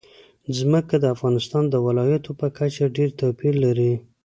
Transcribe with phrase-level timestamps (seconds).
[0.57, 3.93] ځمکه د افغانستان د ولایاتو په کچه ډېر توپیر لري.